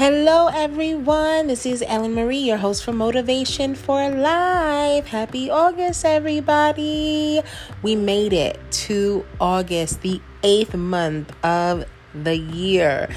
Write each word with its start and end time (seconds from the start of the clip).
Hello, 0.00 0.46
everyone. 0.46 1.48
This 1.48 1.66
is 1.66 1.84
Ellen 1.86 2.14
Marie, 2.14 2.38
your 2.38 2.56
host 2.56 2.84
for 2.84 2.90
Motivation 2.90 3.74
for 3.74 4.08
Life. 4.08 5.06
Happy 5.08 5.50
August, 5.50 6.06
everybody. 6.06 7.42
We 7.82 7.96
made 7.96 8.32
it 8.32 8.58
to 8.88 9.26
August, 9.38 10.00
the 10.00 10.22
eighth 10.42 10.74
month 10.74 11.34
of 11.44 11.84
the 12.14 12.34
year. 12.34 13.10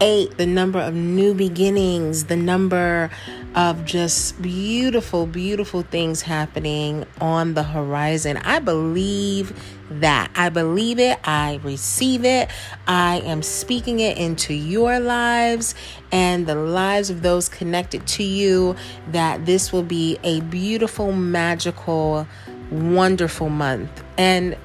Eight, 0.00 0.36
the 0.36 0.46
number 0.46 0.78
of 0.78 0.94
new 0.94 1.34
beginnings, 1.34 2.26
the 2.26 2.36
number 2.36 3.10
of 3.56 3.84
just 3.84 4.40
beautiful, 4.40 5.26
beautiful 5.26 5.82
things 5.82 6.22
happening 6.22 7.04
on 7.20 7.54
the 7.54 7.64
horizon. 7.64 8.36
I 8.38 8.60
believe 8.60 9.60
that. 9.90 10.30
I 10.36 10.50
believe 10.50 11.00
it. 11.00 11.18
I 11.24 11.58
receive 11.64 12.24
it. 12.24 12.48
I 12.86 13.20
am 13.20 13.42
speaking 13.42 13.98
it 13.98 14.18
into 14.18 14.54
your 14.54 15.00
lives 15.00 15.74
and 16.12 16.46
the 16.46 16.54
lives 16.54 17.10
of 17.10 17.22
those 17.22 17.48
connected 17.48 18.06
to 18.06 18.22
you 18.22 18.76
that 19.10 19.46
this 19.46 19.72
will 19.72 19.82
be 19.82 20.18
a 20.22 20.40
beautiful, 20.42 21.10
magical, 21.10 22.28
wonderful 22.70 23.48
month. 23.48 24.04
And 24.16 24.56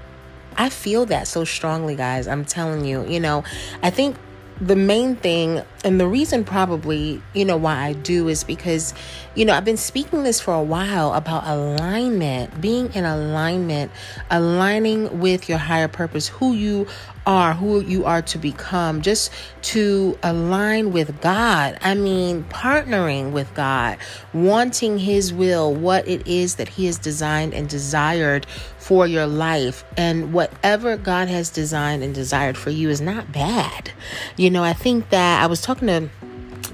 I 0.58 0.70
feel 0.70 1.08
that 1.08 1.28
so 1.28 1.44
strongly, 1.46 1.96
guys. 1.96 2.28
I'm 2.28 2.46
telling 2.46 2.86
you, 2.86 3.04
you 3.08 3.20
know, 3.20 3.44
I 3.82 3.90
think 3.90 4.16
the 4.68 4.76
main 4.78 5.16
thing 5.18 5.62
and 5.84 6.00
the 6.00 6.08
reason 6.08 6.46
probably 6.46 7.22
you 7.34 7.44
know 7.44 7.58
why 7.58 7.76
i 7.76 7.92
do 7.92 8.30
is 8.30 8.46
because 8.46 8.94
you 9.36 9.44
know 9.44 9.54
i've 9.54 9.66
been 9.66 9.76
speaking 9.76 10.24
this 10.24 10.40
for 10.40 10.54
a 10.54 10.64
while 10.64 11.14
about 11.14 11.46
alignment 11.46 12.62
being 12.62 12.94
in 12.94 13.04
alignment 13.04 13.92
aligning 14.32 15.20
with 15.20 15.50
your 15.50 15.58
higher 15.58 15.90
purpose 15.90 16.30
who 16.30 16.54
you 16.54 16.88
are 17.26 17.54
who 17.54 17.82
you 17.82 18.06
are 18.06 18.22
to 18.22 18.38
become 18.38 19.02
just 19.02 19.32
to 19.62 20.18
align 20.24 20.92
with 20.92 21.20
god 21.22 21.78
i 21.82 21.94
mean 21.94 22.44
partnering 22.46 23.32
with 23.32 23.54
god 23.54 23.98
wanting 24.34 25.00
his 25.00 25.34
will 25.34 25.74
what 25.74 26.08
it 26.08 26.26
is 26.28 26.56
that 26.56 26.70
he 26.70 26.86
has 26.86 26.98
designed 26.98 27.54
and 27.54 27.70
desired 27.70 28.46
for 28.84 29.08
your 29.08 29.26
life. 29.26 29.86
And 29.98 30.34
whatever 30.34 30.98
God 30.98 31.30
has 31.30 31.50
designed 31.50 32.04
and 32.04 32.14
desired 32.14 32.58
for 32.58 32.70
you 32.70 32.90
is 32.90 33.00
not 33.00 33.32
bad. 33.32 33.92
You 34.36 34.50
know, 34.50 34.64
I 34.64 34.74
think 34.74 35.10
that 35.10 35.42
I 35.42 35.48
was 35.48 35.62
talking 35.62 35.88
to 35.88 36.10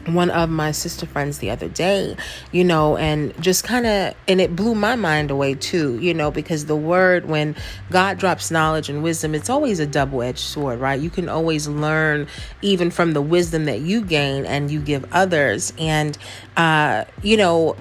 one 0.05 0.29
of 0.29 0.49
my 0.49 0.71
sister 0.71 1.05
friends 1.05 1.39
the 1.39 1.49
other 1.49 1.69
day, 1.69 2.15
you 2.51 2.63
know, 2.63 2.97
and 2.97 3.39
just 3.41 3.63
kind 3.63 3.85
of, 3.85 4.13
and 4.27 4.41
it 4.41 4.55
blew 4.55 4.75
my 4.75 4.95
mind 4.95 5.31
away 5.31 5.55
too, 5.55 5.99
you 5.99 6.13
know, 6.13 6.31
because 6.31 6.65
the 6.65 6.75
word, 6.75 7.25
when 7.25 7.55
God 7.89 8.17
drops 8.17 8.51
knowledge 8.51 8.89
and 8.89 9.03
wisdom, 9.03 9.35
it's 9.35 9.49
always 9.49 9.79
a 9.79 9.87
double 9.87 10.21
edged 10.21 10.39
sword, 10.39 10.79
right? 10.79 10.99
You 10.99 11.09
can 11.09 11.29
always 11.29 11.67
learn 11.67 12.27
even 12.61 12.91
from 12.91 13.13
the 13.13 13.21
wisdom 13.21 13.65
that 13.65 13.81
you 13.81 14.01
gain 14.01 14.45
and 14.45 14.71
you 14.71 14.79
give 14.79 15.05
others. 15.13 15.73
And, 15.77 16.17
uh, 16.57 17.05
you 17.21 17.37
know, 17.37 17.75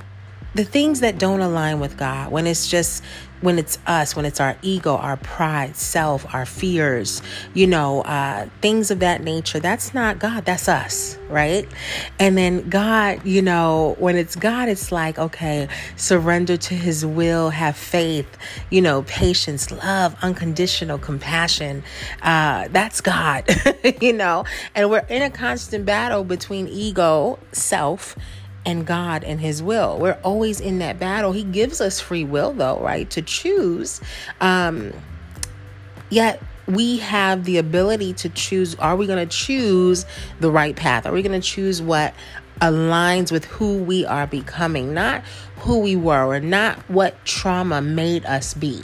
the 0.55 0.65
things 0.65 1.01
that 1.01 1.19
don't 1.19 1.41
align 1.41 1.81
with 1.81 1.97
God, 1.97 2.33
when 2.33 2.47
it's 2.47 2.69
just 2.69 3.03
when 3.41 3.59
it's 3.59 3.79
us, 3.87 4.17
when 4.17 4.25
it's 4.25 4.41
our 4.41 4.57
ego, 4.63 4.97
our 4.97 5.17
pride, 5.17 5.77
self, 5.77 6.35
our 6.35 6.45
fears, 6.45 7.23
you 7.55 7.67
know, 7.67 8.03
uh, 8.03 8.49
things 8.61 8.91
of 8.91 8.99
that 9.01 9.23
nature, 9.23 9.61
that's 9.61 9.95
not 9.95 10.19
God, 10.19 10.45
that's 10.45 10.69
us, 10.69 11.08
right? 11.29 11.69
And 12.19 12.37
then 12.37 12.69
God, 12.69 13.25
you 13.25 13.43
know, 13.43 13.97
when 13.99 14.17
it's 14.17 14.37
God, 14.37 14.69
it's 14.69 14.91
like, 14.91 15.19
okay, 15.19 15.69
surrender 15.97 16.57
to 16.57 16.75
his 16.75 17.05
will, 17.05 17.51
have 17.51 17.77
faith, 17.77 18.27
you 18.71 18.81
know, 18.81 19.03
patience, 19.03 19.71
love, 19.71 20.17
unconditional 20.23 20.99
compassion. 20.99 21.83
Uh, 22.23 22.69
that's 22.71 23.01
God, 23.01 23.45
you 24.01 24.13
know, 24.13 24.45
and 24.75 24.91
we're 24.91 25.07
in 25.09 25.23
a 25.23 25.31
constant 25.31 25.85
battle 25.85 26.25
between 26.25 26.69
ego, 26.69 27.39
self, 27.53 28.17
and 28.67 28.87
God 28.87 29.25
and 29.25 29.41
His 29.41 29.63
will. 29.63 29.99
We're 29.99 30.19
always 30.23 30.61
in 30.61 30.81
that 30.81 30.99
battle. 30.99 31.33
He 31.33 31.43
gives 31.45 31.81
us 31.81 32.01
free 32.01 32.25
will, 32.25 32.53
though, 32.53 32.79
right, 32.81 33.09
to 33.11 33.23
choose. 33.23 34.01
Um, 34.41 34.93
yet 36.11 36.43
we 36.69 36.99
have 36.99 37.45
the 37.45 37.59
ability 37.59 38.13
to 38.13 38.29
choose 38.29 38.75
are 38.77 38.95
we 38.97 39.07
going 39.07 39.27
to 39.27 39.37
choose 39.37 40.07
the 40.41 40.51
right 40.51 40.77
path? 40.77 41.07
Are 41.07 41.13
we 41.13 41.23
going 41.23 41.41
to 41.41 41.47
choose 41.47 41.81
what 41.83 42.15
aligns 42.61 43.33
with 43.33 43.45
who 43.47 43.79
we 43.79 44.05
are 44.05 44.27
becoming, 44.27 44.93
not 44.93 45.23
who 45.57 45.79
we 45.81 45.97
were, 45.97 46.27
or 46.27 46.41
not 46.41 46.79
what 46.89 47.25
trauma 47.25 47.81
made 47.81 48.25
us 48.27 48.55
be? 48.55 48.83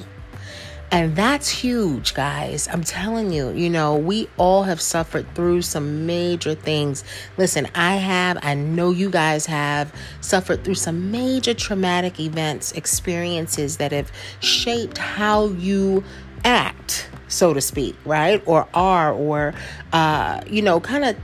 And 0.90 1.16
that's 1.16 1.48
huge, 1.48 2.14
guys. 2.14 2.68
I'm 2.68 2.84
telling 2.84 3.32
you, 3.32 3.50
you 3.50 3.68
know, 3.68 3.96
we 3.96 4.28
all 4.36 4.62
have 4.62 4.80
suffered 4.80 5.26
through 5.34 5.62
some 5.62 6.06
major 6.06 6.54
things. 6.54 7.02
Listen, 7.36 7.66
I 7.74 7.96
have, 7.96 8.38
I 8.42 8.54
know 8.54 8.90
you 8.90 9.10
guys 9.10 9.44
have 9.46 9.92
suffered 10.20 10.62
through 10.62 10.76
some 10.76 11.10
major 11.10 11.52
traumatic 11.52 12.20
events, 12.20 12.70
experiences 12.72 13.78
that 13.78 13.90
have 13.90 14.12
shaped 14.38 14.98
how 14.98 15.48
you 15.48 16.04
act, 16.44 17.08
so 17.34 17.52
to 17.52 17.60
speak, 17.60 17.96
right? 18.04 18.42
Or 18.46 18.68
are, 18.72 19.12
or, 19.12 19.54
uh, 19.92 20.40
you 20.46 20.62
know, 20.62 20.80
kind 20.80 21.04
of 21.04 21.16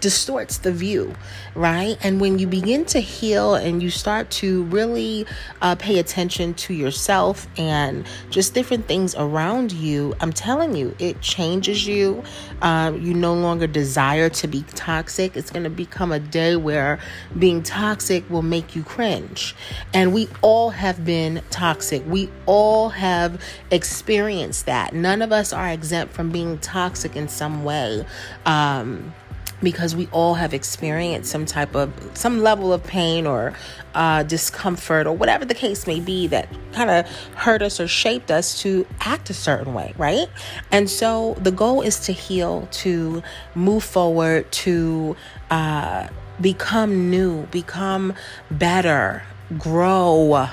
distorts 0.00 0.58
the 0.58 0.72
view, 0.72 1.14
right? 1.54 1.96
And 2.02 2.20
when 2.20 2.38
you 2.38 2.46
begin 2.46 2.84
to 2.86 3.00
heal 3.00 3.54
and 3.54 3.82
you 3.82 3.90
start 3.90 4.30
to 4.30 4.64
really 4.64 5.26
uh, 5.60 5.74
pay 5.76 5.98
attention 5.98 6.54
to 6.54 6.74
yourself 6.74 7.46
and 7.56 8.06
just 8.30 8.54
different 8.54 8.86
things 8.86 9.14
around 9.14 9.72
you, 9.72 10.14
I'm 10.20 10.32
telling 10.32 10.76
you, 10.76 10.94
it 10.98 11.20
changes 11.20 11.86
you. 11.86 12.22
Um, 12.60 13.00
you 13.00 13.14
no 13.14 13.34
longer 13.34 13.66
desire 13.66 14.28
to 14.30 14.46
be 14.48 14.62
toxic. 14.74 15.36
It's 15.36 15.50
going 15.50 15.64
to 15.64 15.70
become 15.70 16.12
a 16.12 16.20
day 16.20 16.56
where 16.56 16.98
being 17.38 17.62
toxic 17.62 18.28
will 18.30 18.42
make 18.42 18.76
you 18.76 18.82
cringe. 18.82 19.54
And 19.94 20.12
we 20.12 20.28
all 20.42 20.70
have 20.70 21.04
been 21.04 21.42
toxic. 21.50 22.02
We 22.06 22.30
all 22.46 22.90
have 22.90 23.40
experienced 23.70 24.66
that. 24.66 24.94
None 24.94 25.22
of 25.22 25.32
us 25.32 25.52
are 25.52 25.68
exempt 25.68 26.14
from 26.14 26.30
being 26.30 26.58
toxic 26.58 27.16
in 27.16 27.28
some 27.28 27.64
way. 27.64 28.04
Um, 28.46 29.14
because 29.62 29.94
we 29.94 30.08
all 30.08 30.34
have 30.34 30.52
experienced 30.52 31.30
some 31.30 31.46
type 31.46 31.74
of 31.74 31.92
some 32.14 32.42
level 32.42 32.72
of 32.72 32.82
pain 32.84 33.26
or 33.26 33.52
uh, 33.94 34.22
discomfort 34.24 35.06
or 35.06 35.12
whatever 35.12 35.44
the 35.44 35.54
case 35.54 35.86
may 35.86 36.00
be 36.00 36.26
that 36.26 36.48
kind 36.72 36.90
of 36.90 37.06
hurt 37.36 37.62
us 37.62 37.78
or 37.78 37.86
shaped 37.86 38.30
us 38.30 38.60
to 38.62 38.86
act 39.00 39.30
a 39.30 39.34
certain 39.34 39.74
way 39.74 39.94
right? 39.96 40.28
And 40.70 40.88
so 40.90 41.34
the 41.40 41.52
goal 41.52 41.82
is 41.82 42.00
to 42.00 42.12
heal 42.12 42.68
to 42.72 43.22
move 43.54 43.84
forward 43.84 44.50
to 44.52 45.16
uh, 45.50 46.08
become 46.40 47.10
new 47.10 47.46
become 47.46 48.14
better 48.50 49.22
grow 49.58 50.48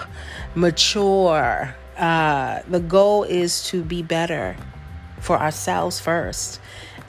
mature. 0.56 1.76
Uh, 1.98 2.62
the 2.68 2.80
goal 2.80 3.24
is 3.24 3.64
to 3.66 3.84
be 3.84 4.02
better 4.02 4.56
for 5.20 5.38
ourselves 5.38 6.00
first 6.00 6.60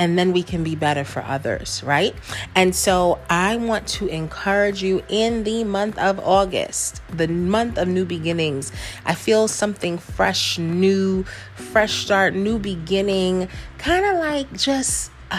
and 0.01 0.19
then 0.19 0.33
we 0.33 0.43
can 0.43 0.65
be 0.65 0.75
better 0.75 1.05
for 1.05 1.23
others, 1.23 1.83
right? 1.85 2.15
And 2.55 2.75
so 2.75 3.19
I 3.29 3.57
want 3.57 3.87
to 3.89 4.09
encourage 4.09 4.83
you 4.83 5.03
in 5.09 5.45
the 5.45 5.63
month 5.63 5.99
of 5.99 6.19
August, 6.19 7.03
the 7.13 7.29
month 7.29 7.77
of 7.77 7.87
new 7.87 8.07
beginnings. 8.07 8.73
I 9.05 9.15
feel 9.15 9.47
something 9.47 9.99
fresh, 9.99 10.59
new, 10.59 11.25
fresh 11.55 11.93
start, 11.93 12.35
new 12.35 12.59
beginning, 12.59 13.49
kind 13.77 14.07
of 14.07 14.17
like 14.17 14.51
just 14.55 15.13
uh, 15.31 15.39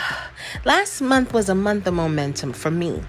last 0.64 1.02
month 1.02 1.34
was 1.34 1.50
a 1.50 1.56
month 1.56 1.88
of 1.88 1.96
momentum 1.96 2.54
for 2.54 2.70
me. 2.70 3.02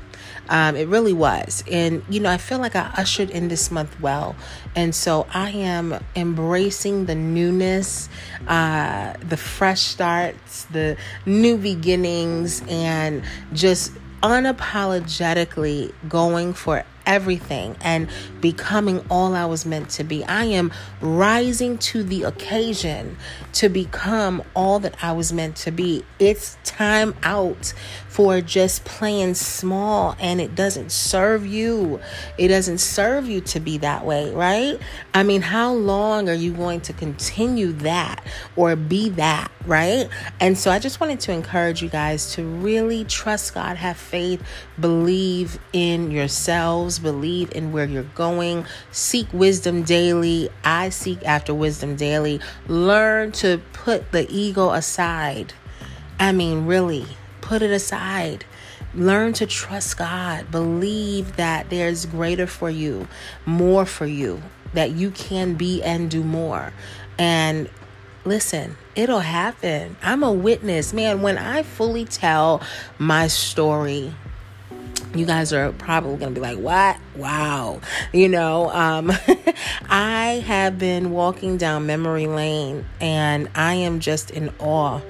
Um, 0.49 0.77
it 0.77 0.89
really 0.89 1.13
was. 1.13 1.65
And, 1.71 2.03
you 2.09 2.21
know, 2.21 2.31
I 2.31 2.37
feel 2.37 2.59
like 2.59 2.77
I 2.77 2.93
ushered 2.97 3.31
in 3.31 3.49
this 3.49 3.71
month 3.71 4.01
well. 4.01 4.37
And 4.75 4.95
so 4.95 5.27
I 5.33 5.51
am 5.51 6.03
embracing 6.17 7.07
the 7.07 7.15
newness, 7.15 8.09
uh, 8.47 9.15
the 9.21 9.37
fresh 9.37 9.81
starts, 9.81 10.65
the 10.65 10.97
new 11.27 11.57
beginnings, 11.57 12.63
and 12.69 13.23
just 13.53 13.93
unapologetically 14.23 15.93
going 16.09 16.53
for 16.53 16.85
everything 17.05 17.77
and 17.81 18.09
becoming 18.41 19.05
all 19.11 19.35
I 19.35 19.45
was 19.47 19.67
meant 19.67 19.91
to 19.91 20.05
be. 20.05 20.25
I 20.25 20.45
am 20.45 20.73
rising 21.01 21.79
to 21.79 22.03
the 22.03 22.23
occasion 22.23 23.17
to 23.55 23.69
become 23.69 24.43
all 24.55 24.79
that 24.81 24.97
I 25.03 25.13
was 25.13 25.33
meant 25.33 25.57
to 25.57 25.71
be. 25.71 26.05
It's 26.19 26.57
time 26.65 27.15
out 27.23 27.73
for 28.13 28.41
just 28.43 28.85
playing 28.85 29.35
small 29.35 30.15
and 30.21 30.41
it 30.41 30.55
doesn't 30.55 30.93
serve 30.93 31.47
you. 31.47 31.99
It 32.37 32.49
doesn't 32.49 32.79
serve 32.79 33.27
you 33.27 33.41
to 33.41 33.59
be 33.59 33.79
that 33.79 34.05
way, 34.05 34.33
right? 34.35 34.79
I 35.15 35.23
mean, 35.23 35.41
how 35.41 35.73
long 35.73 36.29
are 36.29 36.35
you 36.35 36.53
going 36.53 36.83
to 36.83 36.93
continue 36.93 37.73
that 37.73 38.23
or 38.55 38.77
be 38.77 39.09
that, 39.11 39.51
right? 39.67 40.09
And 40.41 40.59
so 40.59 40.71
I 40.71 40.79
just 40.79 41.01
wanted 41.01 41.21
to 41.21 41.33
encourage 41.33 41.83
you 41.83 41.89
guys 41.89 42.33
to 42.35 42.45
really 42.45 43.05
trust 43.05 43.55
God, 43.55 43.79
have 43.79 43.97
faith, 43.97 44.43
believe 44.79 45.59
in 45.73 46.11
yourselves 46.11 46.99
believe 46.99 47.51
in 47.55 47.73
where 47.73 47.85
you're 47.85 48.03
going, 48.03 48.67
seek 48.91 49.33
wisdom 49.33 49.83
daily. 49.83 50.49
I 50.65 50.89
seek 50.91 51.25
after 51.25 51.55
wisdom 51.55 51.97
daily. 51.97 52.41
Learn 52.69 53.33
to 53.33 53.61
put 53.73 54.13
the 54.13 54.31
ego 54.31 54.71
aside. 54.71 55.55
I 56.19 56.33
mean, 56.33 56.67
really, 56.67 57.07
put 57.53 57.61
it 57.61 57.71
aside. 57.71 58.47
learn 58.95 59.35
to 59.35 59.47
trust 59.47 59.99
God. 59.99 60.51
Believe 60.51 61.37
that 61.37 61.69
there's 61.69 62.07
greater 62.07 62.47
for 62.47 62.71
you, 62.71 63.07
more 63.45 63.85
for 63.85 64.07
you, 64.07 64.43
that 64.73 64.93
you 64.93 65.11
can 65.11 65.53
be 65.53 65.83
and 65.83 66.11
do 66.11 66.25
more. 66.25 66.73
And 67.19 67.69
listen, 68.25 68.79
it'll 68.95 69.21
happen. 69.21 69.97
I'm 70.03 70.23
a 70.23 70.33
witness. 70.33 70.95
Man, 70.95 71.21
when 71.21 71.37
I 71.37 71.63
fully 71.63 72.07
tell 72.07 72.63
my 72.99 73.27
story, 73.29 74.15
you 75.15 75.27
guys 75.27 75.53
are 75.53 75.73
probably 75.73 76.17
going 76.17 76.35
to 76.35 76.41
be 76.41 76.47
like, 76.47 76.59
what? 76.59 76.99
Wow. 77.17 77.81
You 78.13 78.29
know, 78.29 78.71
um, 78.71 79.13
I 79.89 80.43
have 80.47 80.79
been 80.79 81.11
walking 81.11 81.57
down 81.57 81.87
memory 81.87 82.27
lane 82.27 82.87
and 83.01 83.49
I 83.55 83.75
am 83.75 84.01
just 84.01 84.31
in 84.31 84.53
awe 84.59 85.01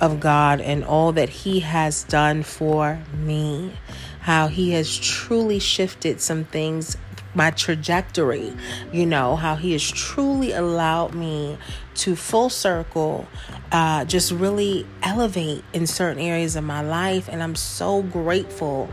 of 0.00 0.18
God 0.18 0.60
and 0.60 0.84
all 0.84 1.12
that 1.12 1.28
He 1.28 1.60
has 1.60 2.04
done 2.04 2.42
for 2.42 3.00
me. 3.14 3.74
How 4.20 4.48
He 4.48 4.72
has 4.72 4.96
truly 4.96 5.58
shifted 5.58 6.20
some 6.20 6.44
things 6.44 6.96
my 7.34 7.50
trajectory, 7.50 8.52
you 8.92 9.06
know, 9.06 9.36
how 9.36 9.54
he 9.56 9.72
has 9.72 9.88
truly 9.88 10.52
allowed 10.52 11.14
me 11.14 11.56
to 11.94 12.16
full 12.16 12.50
circle, 12.50 13.26
uh, 13.72 14.04
just 14.04 14.32
really 14.32 14.86
elevate 15.02 15.64
in 15.72 15.86
certain 15.86 16.22
areas 16.22 16.56
of 16.56 16.64
my 16.64 16.82
life. 16.82 17.28
And 17.28 17.42
I'm 17.42 17.54
so 17.54 18.02
grateful 18.02 18.88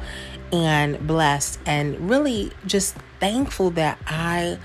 and 0.51 1.05
blessed 1.05 1.59
and 1.65 2.09
really 2.09 2.51
just 2.65 2.95
thankful 3.19 3.71
that 3.71 3.97
I 4.07 4.57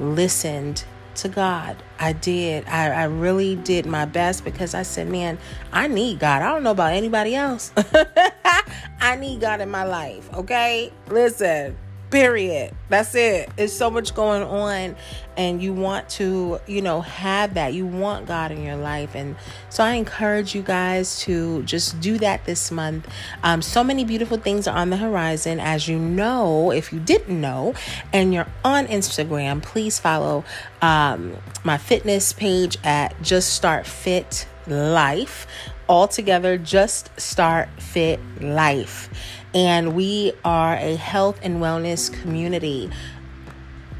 listened 0.00 0.84
to 1.16 1.28
God. 1.28 1.82
I 1.98 2.12
did. 2.12 2.66
I, 2.66 2.90
I 2.90 3.04
really 3.04 3.56
did 3.56 3.86
my 3.86 4.04
best 4.04 4.44
because 4.44 4.74
I 4.74 4.82
said, 4.82 5.08
man, 5.08 5.38
I 5.72 5.88
need 5.88 6.20
God. 6.20 6.42
I 6.42 6.52
don't 6.52 6.62
know 6.62 6.70
about 6.70 6.92
anybody 6.92 7.34
else. 7.34 7.72
I 9.00 9.16
need 9.16 9.40
God 9.40 9.60
in 9.60 9.70
my 9.70 9.84
life. 9.84 10.32
Okay. 10.34 10.92
Listen, 11.08 11.76
Period. 12.10 12.74
That's 12.88 13.14
it. 13.14 13.50
It's 13.58 13.74
so 13.74 13.90
much 13.90 14.14
going 14.14 14.42
on, 14.42 14.96
and 15.36 15.62
you 15.62 15.74
want 15.74 16.08
to, 16.10 16.58
you 16.66 16.80
know, 16.80 17.02
have 17.02 17.52
that. 17.54 17.74
You 17.74 17.84
want 17.84 18.24
God 18.24 18.50
in 18.50 18.64
your 18.64 18.76
life. 18.76 19.14
And 19.14 19.36
so 19.68 19.84
I 19.84 19.92
encourage 19.92 20.54
you 20.54 20.62
guys 20.62 21.20
to 21.20 21.62
just 21.64 22.00
do 22.00 22.16
that 22.18 22.46
this 22.46 22.70
month. 22.70 23.06
Um, 23.42 23.60
so 23.60 23.84
many 23.84 24.04
beautiful 24.04 24.38
things 24.38 24.66
are 24.66 24.74
on 24.74 24.88
the 24.88 24.96
horizon. 24.96 25.60
As 25.60 25.86
you 25.86 25.98
know, 25.98 26.70
if 26.70 26.94
you 26.94 26.98
didn't 26.98 27.38
know, 27.38 27.74
and 28.10 28.32
you're 28.32 28.48
on 28.64 28.86
Instagram, 28.86 29.62
please 29.62 29.98
follow 29.98 30.44
um, 30.80 31.36
my 31.62 31.76
fitness 31.76 32.32
page 32.32 32.78
at 32.84 33.20
Just 33.20 33.52
Start 33.52 33.86
Fit 33.86 34.46
Life. 34.66 35.46
All 35.88 36.08
together, 36.08 36.56
Just 36.56 37.10
Start 37.20 37.68
Fit 37.78 38.18
Life 38.40 39.10
and 39.54 39.94
we 39.94 40.32
are 40.44 40.74
a 40.74 40.96
health 40.96 41.40
and 41.42 41.56
wellness 41.56 42.12
community 42.22 42.90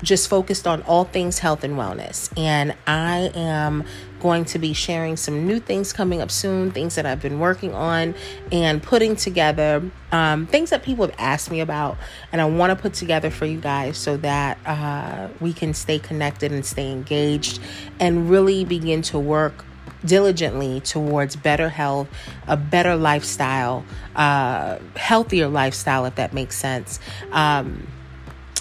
just 0.02 0.28
focused 0.28 0.66
on 0.66 0.82
all 0.82 1.04
things 1.04 1.38
health 1.38 1.64
and 1.64 1.74
wellness. 1.74 2.32
And 2.36 2.74
I 2.86 3.30
am 3.34 3.84
going 4.20 4.44
to 4.46 4.58
be 4.58 4.72
sharing 4.72 5.16
some 5.16 5.46
new 5.46 5.60
things 5.60 5.92
coming 5.92 6.20
up 6.20 6.30
soon, 6.30 6.70
things 6.70 6.96
that 6.96 7.06
I've 7.06 7.20
been 7.20 7.38
working 7.38 7.74
on 7.74 8.14
and 8.50 8.82
putting 8.82 9.16
together, 9.16 9.90
um, 10.10 10.46
things 10.46 10.70
that 10.70 10.82
people 10.82 11.06
have 11.06 11.14
asked 11.18 11.50
me 11.50 11.60
about. 11.60 11.98
And 12.32 12.40
I 12.40 12.44
want 12.44 12.70
to 12.70 12.76
put 12.76 12.94
together 12.94 13.30
for 13.30 13.46
you 13.46 13.60
guys 13.60 13.96
so 13.96 14.16
that 14.18 14.58
uh, 14.66 15.28
we 15.40 15.52
can 15.52 15.74
stay 15.74 15.98
connected 15.98 16.52
and 16.52 16.64
stay 16.64 16.90
engaged 16.90 17.60
and 18.00 18.28
really 18.28 18.64
begin 18.64 19.02
to 19.02 19.18
work 19.18 19.64
diligently 20.04 20.80
towards 20.80 21.36
better 21.36 21.68
health, 21.68 22.08
a 22.46 22.56
better 22.56 22.96
lifestyle, 22.96 23.84
uh, 24.16 24.78
healthier 24.96 25.48
lifestyle, 25.48 26.04
if 26.06 26.14
that 26.16 26.32
makes 26.32 26.56
sense, 26.56 27.00
um, 27.32 27.86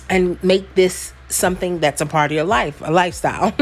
and 0.10 0.42
make 0.44 0.76
this 0.76 1.14
something 1.30 1.80
that's 1.80 2.00
a 2.02 2.06
part 2.06 2.32
of 2.32 2.36
your 2.36 2.46
life, 2.46 2.82
a 2.82 2.92
lifestyle, 2.92 3.54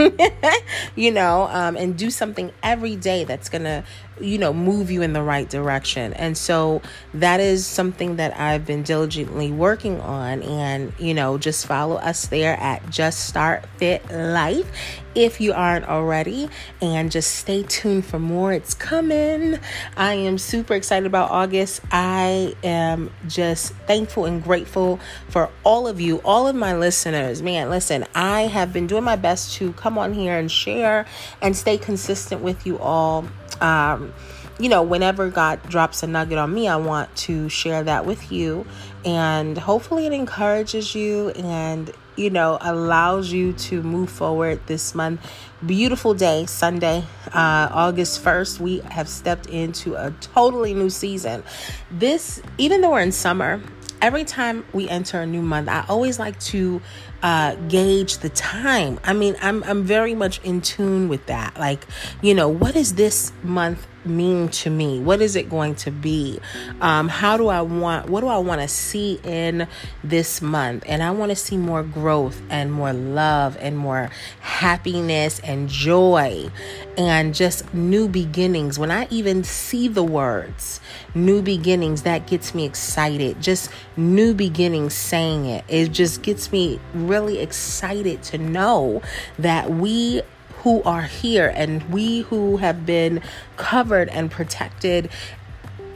you 0.96 1.12
know, 1.12 1.48
um, 1.52 1.76
and 1.76 1.98
do 1.98 2.12
something 2.12 2.52
every 2.62 2.96
day 2.96 3.24
that's 3.24 3.50
going 3.50 3.64
to, 3.64 3.84
you 4.20 4.38
know, 4.38 4.54
move 4.54 4.92
you 4.92 5.02
in 5.02 5.14
the 5.14 5.22
right 5.22 5.50
direction. 5.50 6.14
And 6.14 6.38
so 6.38 6.82
that 7.14 7.40
is 7.40 7.66
something 7.66 8.16
that 8.18 8.40
I've 8.40 8.66
been 8.66 8.84
diligently 8.84 9.52
working 9.52 10.00
on. 10.02 10.42
And, 10.44 10.94
you 11.00 11.14
know, 11.14 11.38
just 11.38 11.66
follow 11.66 11.96
us 11.96 12.28
there 12.28 12.58
at 12.58 12.90
Just 12.90 13.28
Start 13.28 13.66
Fit 13.78 14.10
Life 14.12 14.72
if 15.16 15.40
you 15.40 15.54
aren't 15.54 15.88
already. 15.88 16.50
And 16.82 17.12
just 17.12 17.36
stay 17.36 17.64
tuned 17.64 18.06
for 18.06 18.20
more. 18.20 18.54
It's 18.54 18.74
coming. 18.74 19.60
I 19.98 20.14
am 20.14 20.38
super 20.38 20.74
excited 20.76 21.06
about 21.06 21.32
August. 21.32 21.82
I 21.92 22.56
am 22.64 23.12
just 23.28 23.74
thankful 23.88 24.26
and 24.26 24.44
grateful 24.44 25.00
for 25.30 25.50
all 25.64 25.88
of 25.88 26.00
you, 26.00 26.18
all 26.24 26.48
of 26.48 26.56
my 26.56 26.76
listeners. 26.76 27.42
Man, 27.42 27.70
listen, 27.70 28.06
I 28.14 28.42
have 28.42 28.72
been 28.72 28.88
doing 28.88 29.04
my 29.04 29.16
best 29.16 29.56
to 29.56 29.74
come 29.74 29.98
on 29.98 30.14
here 30.14 30.38
and 30.38 30.52
share 30.52 31.06
and 31.42 31.56
stay 31.56 31.78
consistent 31.78 32.42
with 32.42 32.66
you 32.66 32.80
all. 32.80 33.26
Um, 33.62 34.14
you 34.58 34.70
know, 34.70 34.84
whenever 34.84 35.30
God 35.30 35.62
drops 35.64 36.02
a 36.04 36.08
nugget 36.08 36.38
on 36.38 36.54
me, 36.54 36.68
I 36.68 36.78
want 36.78 37.14
to 37.18 37.50
share 37.50 37.84
that 37.84 38.06
with 38.06 38.32
you. 38.32 38.66
And 39.04 39.58
hopefully, 39.58 40.06
it 40.06 40.14
encourages 40.14 40.96
you 40.96 41.30
and, 41.32 41.92
you 42.16 42.30
know, 42.30 42.58
allows 42.62 43.32
you 43.32 43.54
to 43.54 43.84
move 43.84 44.10
forward 44.10 44.62
this 44.68 44.96
month. 44.96 45.20
Beautiful 45.66 46.14
day, 46.14 46.46
Sunday, 46.46 47.04
uh, 47.34 47.68
August 47.72 48.24
1st. 48.24 48.60
We 48.60 48.80
have 48.80 49.10
stepped 49.10 49.48
into 49.48 49.96
a 49.96 50.12
totally 50.22 50.74
new 50.74 50.90
season. 50.90 51.44
This, 51.92 52.42
even 52.58 52.80
though 52.80 52.92
we're 52.92 53.02
in 53.02 53.12
summer, 53.12 53.62
every 54.02 54.24
time 54.24 54.66
we 54.72 54.88
enter 54.88 55.20
a 55.20 55.26
new 55.26 55.42
month, 55.42 55.68
I 55.68 55.84
always 55.90 56.18
like 56.18 56.40
to 56.42 56.82
uh, 57.26 57.56
gauge 57.70 58.20
the 58.20 58.30
time. 58.30 59.00
I 59.04 59.14
mean, 59.14 59.36
I'm 59.42 59.64
I'm 59.64 59.84
very 59.84 60.14
much 60.14 60.40
in 60.44 60.62
tune 60.62 61.10
with 61.10 61.26
that. 61.26 61.58
Like, 61.58 61.88
you 62.22 62.36
know, 62.36 62.48
what 62.48 62.76
is 62.76 62.94
this 62.94 63.32
month 63.42 63.88
mean 64.06 64.50
to 64.50 64.70
me? 64.70 65.00
What 65.00 65.22
is 65.22 65.36
it 65.36 65.50
going 65.50 65.76
to 65.76 65.92
be? 65.92 66.40
Um, 66.82 67.08
how 67.08 67.38
do 67.38 67.48
I 67.48 67.62
want, 67.62 68.10
what 68.10 68.22
do 68.22 68.28
I 68.28 68.38
want 68.38 68.62
to 68.62 68.68
see 68.68 69.20
in 69.24 69.68
this 70.04 70.42
month? 70.42 70.84
And 70.88 71.04
I 71.04 71.12
want 71.12 71.32
to 71.32 71.36
see 71.36 71.58
more 71.58 71.84
growth 71.84 72.42
and 72.50 72.72
more 72.72 72.94
love 72.94 73.58
and 73.60 73.78
more 73.78 74.10
happiness 74.42 75.40
and 75.40 75.70
joy 75.70 76.50
and 76.98 77.34
just 77.36 77.74
new 77.74 78.08
beginnings. 78.08 78.80
When 78.80 78.92
I 78.92 79.08
even 79.10 79.44
see 79.44 79.88
the 79.88 80.04
words 80.04 80.80
new 81.14 81.42
beginnings, 81.42 82.04
that 82.04 82.28
gets 82.28 82.54
me 82.54 82.66
excited. 82.66 83.42
Just 83.42 83.72
new 83.98 84.34
beginnings 84.34 84.94
saying 84.94 85.46
it, 85.46 85.64
it 85.68 85.92
just 85.92 86.22
gets 86.22 86.52
me 86.52 86.80
really 86.94 87.40
excited 87.40 88.24
to 88.24 88.38
know 88.38 89.02
that 89.40 89.72
we 89.72 90.22
who 90.66 90.82
are 90.82 91.04
here 91.04 91.54
and 91.56 91.84
we 91.92 92.22
who 92.22 92.58
have 92.58 92.88
been 92.88 93.22
covered 93.56 94.10
and 94.10 94.32
protected 94.32 95.08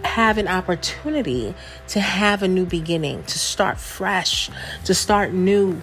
have 0.04 0.38
an 0.38 0.48
opportunity 0.48 1.56
to 1.88 2.00
have 2.00 2.44
a 2.44 2.48
new 2.48 2.68
beginning, 2.68 3.24
to 3.24 3.40
start 3.40 3.80
fresh, 3.80 4.48
to 4.86 4.94
start 4.94 5.34
new, 5.34 5.82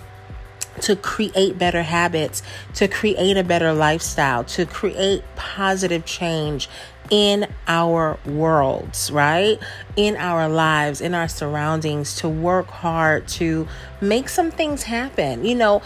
to 0.81 0.95
create 0.95 1.59
better 1.59 1.83
habits, 1.83 2.45
to 2.75 2.87
create 2.87 3.37
a 3.37 3.43
better 3.43 3.73
lifestyle, 3.73 4.45
to 4.45 4.64
create 4.64 5.25
positive 5.35 6.05
change 6.05 6.69
in 7.11 7.49
our 7.66 8.21
worlds, 8.25 9.11
right? 9.11 9.59
In 9.97 10.14
our 10.14 10.49
lives, 10.49 11.00
in 11.00 11.12
our 11.12 11.26
surroundings, 11.26 12.14
to 12.16 12.28
work 12.28 12.69
hard 12.69 13.26
to 13.28 13.66
make 14.00 14.28
some 14.28 14.52
things 14.52 14.85
happen. 14.85 15.45
You 15.45 15.57
know, 15.57 15.83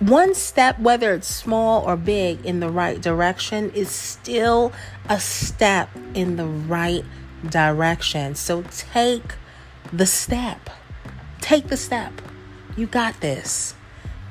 one 0.00 0.34
step, 0.34 0.78
whether 0.78 1.14
it's 1.14 1.26
small 1.26 1.82
or 1.82 1.96
big, 1.96 2.44
in 2.44 2.60
the 2.60 2.68
right 2.68 3.00
direction 3.00 3.70
is 3.70 3.88
still 3.90 4.72
a 5.08 5.18
step 5.18 5.88
in 6.14 6.36
the 6.36 6.46
right 6.46 7.04
direction. 7.48 8.34
So 8.34 8.62
take 8.70 9.34
the 9.92 10.06
step. 10.06 10.70
Take 11.40 11.68
the 11.68 11.76
step. 11.76 12.12
You 12.76 12.86
got 12.86 13.20
this. 13.20 13.74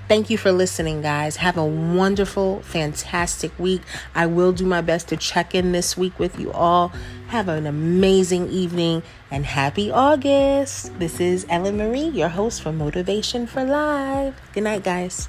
Thank 0.08 0.30
you 0.30 0.38
for 0.38 0.52
listening, 0.52 1.02
guys. 1.02 1.38
Have 1.38 1.58
a 1.58 1.66
wonderful, 1.66 2.62
fantastic 2.62 3.58
week. 3.58 3.82
I 4.14 4.28
will 4.28 4.52
do 4.52 4.64
my 4.64 4.82
best 4.82 5.08
to 5.08 5.18
check 5.18 5.56
in 5.56 5.72
this 5.72 5.98
week 5.98 6.20
with 6.20 6.40
you 6.40 6.52
all. 6.52 6.90
Have 7.30 7.48
an 7.48 7.66
amazing 7.66 8.50
evening 8.50 9.02
and 9.32 9.48
happy 9.48 9.90
August. 9.90 11.00
This 11.00 11.20
is 11.20 11.48
Ellen 11.50 11.78
Marie, 11.78 12.10
your 12.10 12.30
host 12.30 12.62
for 12.62 12.72
Motivation 12.72 13.48
for 13.48 13.64
Life. 13.64 14.36
Good 14.54 14.66
night, 14.66 14.84
guys. 14.84 15.28